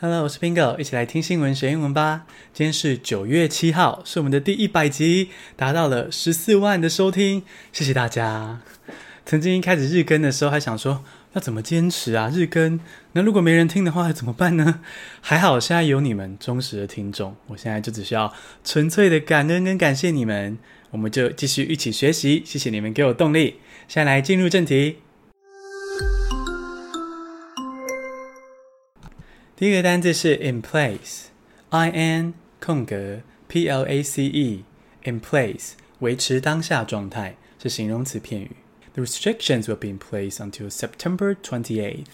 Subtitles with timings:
[0.00, 2.26] Hello，我是 Bingo，一起来听新闻学英文吧。
[2.52, 8.60] 今天是九月七号，是我们的第一百集，达到了十四万的收听，谢谢大家。
[9.24, 11.04] 曾经一开始日更的时候，还想说
[11.34, 12.28] 要怎么坚持啊？
[12.28, 12.80] 日更，
[13.12, 14.80] 那如果没人听的话，怎么办呢？
[15.22, 18.34] 还好现在有你们忠实的听众，我现在就只需要
[18.64, 20.58] 纯粹的感恩跟感谢你们，
[20.90, 23.60] 我们就继续一起学习，谢谢你们给我动力。
[23.86, 24.96] 现在来进入正题。
[29.56, 38.50] 第一个单字是 in place，I N 空格 P L A C E，in place 维持当下状态是形容词片语。
[38.94, 42.04] The restrictions will be in place until September 28th。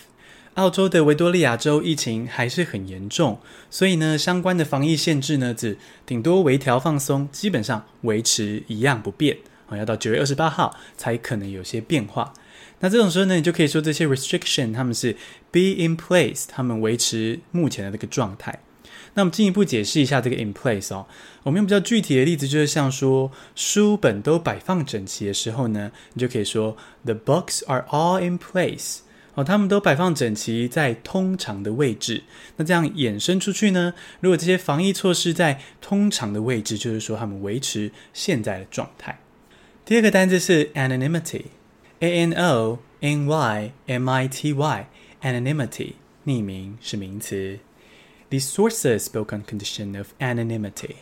[0.57, 3.39] 澳洲的维多利亚州疫情还是很严重，
[3.71, 9.39] 所以呢，相关的防疫限制呢，只顶多微调放松，基本上维持一样不变。
[9.69, 12.35] 啊，要到九月二十八号才可能有些变化。
[12.81, 15.13] 那这种时候呢，你就可以说这些 restriction 他们是
[15.51, 18.61] be in place，他们维持目前的这个状态。
[19.15, 21.07] 那我们进一步解释一下这个 in place 哦。
[21.43, 28.99] 我们用比较具体的例子，就是像说书本都摆放整齐的时候呢，你就可以说 the books are all in place
[29.35, 32.23] 哦，他们都摆放整齐在通常的位置。
[32.57, 39.19] 那这样衍生出去呢，如果这些防疫措施在通常的位置，就是说他们维持现在的状态。
[39.85, 41.43] 第二个单字是 anonymity。
[42.03, 45.93] A N O N Y M I T Y，anonymity，
[46.25, 47.59] 匿名是名词。
[48.31, 50.95] These sources spoke on condition of anonymity。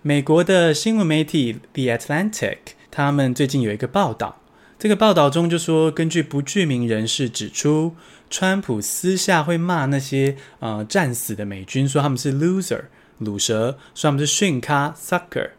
[0.00, 2.58] 美国的新闻媒体 The Atlantic，
[2.90, 4.40] 他们最近有一个报道，
[4.78, 7.94] 这个报道中就说，根据不具名人士指出，
[8.30, 12.84] 川普私下会骂那些呃战死的美军，说他们是 loser，
[13.18, 15.50] 鲁蛇，说他们是逊咖 sucker。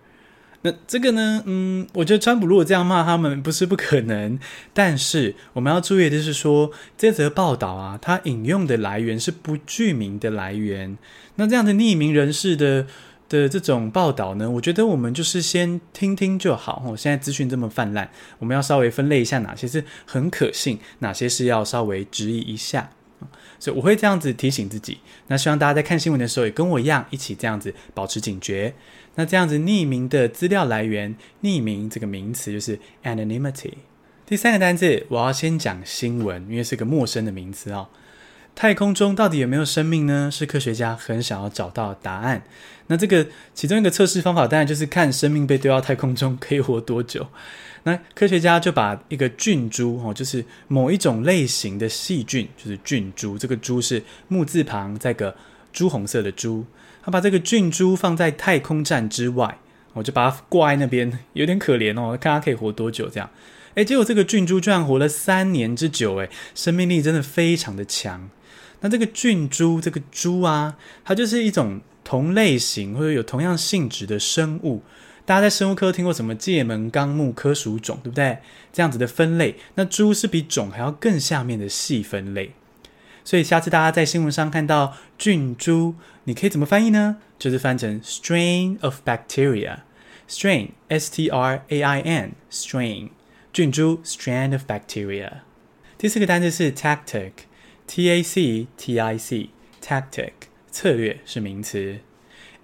[0.64, 4.38] 那这个呢，嗯，我觉得川普如果这样骂他们不是不可能，
[4.74, 10.98] 但是我们要注意的是说，这则报道啊，它引用的来源是不具名的来源。
[11.36, 12.86] 那这样的匿名人士的
[13.28, 16.84] 的这种报道呢，我觉得我们就是先听听就好。
[16.86, 22.92] 哦，现在资讯这么泛滥，我们要稍微分类一下哪些是很可信，哪些是要稍微质疑一下。
[23.60, 25.00] 所以我会这样子提醒自己。
[25.28, 28.74] 那希望大家在看新闻的时候也跟我一样，一起这样子保持警觉。
[29.16, 33.74] 那这样子匿名的资料来源，匿名这个名词就是 anonymity。
[34.26, 37.90] 第三个单字，我要先讲新闻，因为是个陌生的名词哦。
[38.56, 40.30] 太空中到底有没有生命呢？
[40.32, 42.44] 是科学家很想要找到答案。
[42.88, 47.28] 那这个其中一个测试方法，当然就是看生命被丢到太空中可以活多久。
[47.84, 53.38] 那科学家就把一个菌株哦，就是某一种类型的细菌，就是菌株。
[53.38, 55.36] 这个株是木字旁再个
[55.74, 56.66] 朱红色的朱。
[57.02, 59.58] 他把这个菌株放在太空站之外，
[59.94, 63.28] 我就把它挂在那边，有点可怜哦，看它可以活多久这样。
[63.74, 68.30] 诶，结果这个菌株居然活了三年之久，诶，生命力真的非常的强。
[68.82, 74.84] 那这个菌株，这个株啊，它就是一种同类型或者有同样性质的生物。
[75.24, 78.40] 大家在生物课听过什么界门纲目科属种，对不对？
[78.74, 82.52] 这样子的分类，那株是比种还要更下面的细分类。
[83.24, 85.94] 所以下次大家在新闻上看到菌株，
[86.24, 87.18] 你可以怎么翻译呢？
[87.38, 93.10] 就是翻成 strain of bacteria，strain s t r a i n strain
[93.54, 95.32] 菌株 strand of bacteria。
[96.00, 97.32] 第四个单词是 tactic
[97.94, 99.50] TAC TIC
[99.84, 100.32] tactic
[100.72, 102.00] 策略是名词。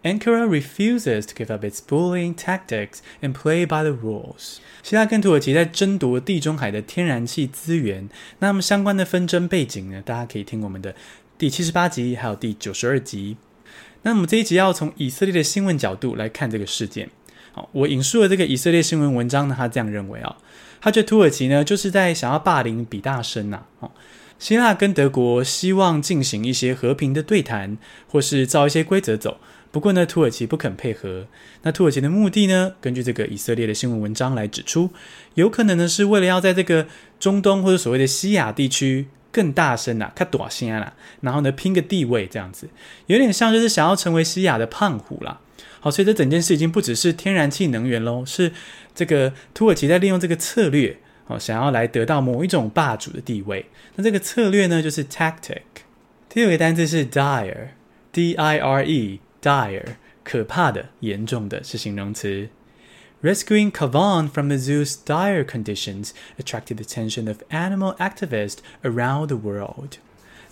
[0.01, 4.59] Ankara refuses to give up its bullying tactics and play by the rules。
[4.81, 8.07] 希腊跟土耳其在争夺地中海的天然气资源，
[8.39, 10.01] 那么相关的纷争背景呢？
[10.01, 10.95] 大家可以听我们的
[11.37, 13.35] 第七十八集，还有第九十二集。
[14.03, 17.09] 那么这一集要从以色列的新闻角度来看这个事件。
[17.51, 20.37] 好，我引述了这个以色列新闻文章呢，他这样认为啊，
[20.79, 23.65] 他觉得土耳其呢就是在想要霸凌比大声呐。
[23.81, 23.91] 哦，
[24.39, 27.77] 希腊跟德国希望进行一些和平的对谈，
[28.07, 29.39] 或是照一些规则走。
[29.69, 31.27] 不过呢，土耳其不肯配合。
[31.63, 32.73] 那土耳其的目的呢？
[32.79, 34.89] 根据这个以色列的新闻文章来指出，
[35.33, 36.87] 有可能呢是为了要在这个
[37.19, 42.69] 中东或者所谓的西亚地区更大声啊，更大声啦，然后呢拼个地位这样子，
[43.07, 45.41] 有点像就是想要成为西亚的胖虎啦。
[45.79, 48.53] 好，所以这整件事已经不只是天然气能源喽，是
[48.95, 53.66] 这个土耳其在利用这个策略，哦，想要来得到某一种霸主的地位。
[53.96, 55.62] 那这个策略呢，就是 tactic。
[56.28, 62.48] 第二个单字是 dire，d i r e。dire 可怕的、严重的是形容词。
[63.22, 69.98] Rescuing Kavan from the zoo's dire conditions attracted the attention of animal activists around the world。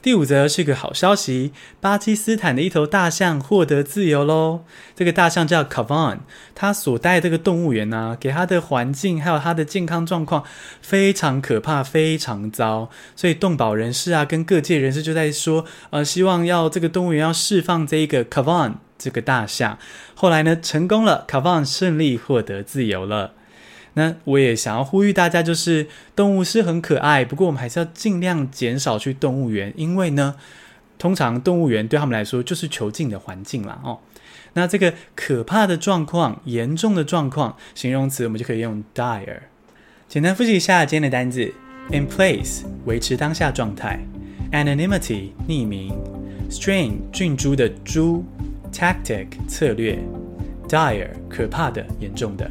[0.05, 4.63] 第五则是个好消息，巴基斯坦的一头大象获得自由喽。
[4.95, 6.19] 这个大象叫 Kavan，
[6.53, 10.43] 它所待这个动物园呢、啊，给它的环境还有它的健康状况
[10.79, 12.91] 非常可怕，非常糟。
[13.15, 19.79] 所以动保人士啊，跟各界人士就在说，呃，希望要这个动物园要释放这一个 Kavan 这个大象。
[20.13, 23.33] 后来呢，成功了，Kavan 顺利获得自由了。
[23.95, 30.35] 那我也想要呼吁大家，就是动物是很可爱，不过我们还是要尽量减少去动物园，因为呢，
[30.97, 33.81] 通常动物园对他们来说就是囚禁的环境啦。
[33.83, 33.99] 哦。
[34.53, 39.39] 那这个可怕的状况、严重的状况，形容词我们就可以用 dire。
[40.07, 41.53] 简单复习一下今天的单字
[41.91, 43.99] ：in place 维持当下状态
[44.51, 45.93] ；anonymity 匿名
[46.49, 48.23] ；strain 菌株的株
[48.71, 49.99] ；tactic 策略
[50.69, 52.49] ；dire 可怕的、严重的。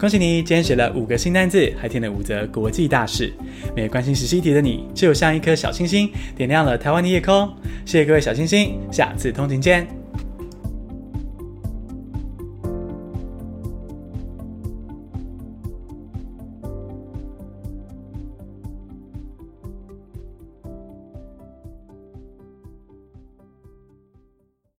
[0.00, 3.30] 恭喜你，今天学了五个新单字，还听了五则国际大事。
[3.76, 7.46] 每关心时事题的你，就像一颗小星星，点亮了台湾的夜空。
[7.84, 9.99] 谢谢各位小星星，下次通勤见。